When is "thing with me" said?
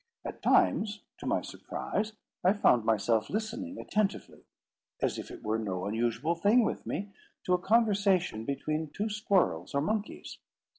6.33-7.13